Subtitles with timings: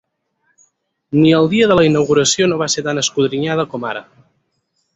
[1.17, 4.03] Ni el dia de la inauguració no va ser tan escodrinyada com ara.